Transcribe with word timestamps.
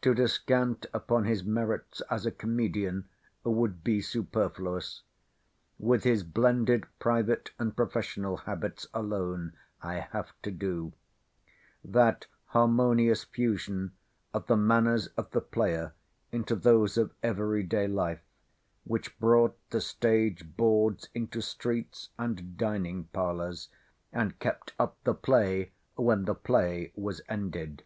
To 0.00 0.14
descant 0.14 0.86
upon 0.94 1.24
his 1.26 1.44
merits 1.44 2.00
as 2.10 2.24
a 2.24 2.30
Comedian 2.30 3.10
would 3.44 3.84
be 3.84 4.00
superfluous. 4.00 5.02
With 5.78 6.02
his 6.02 6.22
blended 6.24 6.86
private 6.98 7.50
and 7.58 7.76
professional 7.76 8.38
habits 8.38 8.86
alone 8.94 9.52
I 9.82 9.96
have 9.96 10.32
to 10.44 10.50
do; 10.50 10.94
that 11.84 12.24
harmonious 12.46 13.24
fusion 13.24 13.92
of 14.32 14.46
the 14.46 14.56
manners 14.56 15.08
of 15.08 15.30
the 15.32 15.42
player 15.42 15.92
into 16.32 16.56
those 16.56 16.96
of 16.96 17.12
every 17.22 17.62
day 17.62 17.86
life, 17.86 18.22
which 18.84 19.18
brought 19.18 19.58
the 19.68 19.82
stage 19.82 20.56
boards 20.56 21.10
into 21.14 21.42
streets, 21.42 22.08
and 22.18 22.56
dining 22.56 23.04
parlours, 23.12 23.68
and 24.10 24.38
kept 24.38 24.72
up 24.78 24.96
the 25.04 25.12
play 25.12 25.72
when 25.96 26.24
the 26.24 26.34
play 26.34 26.92
was 26.96 27.20
ended. 27.28 27.82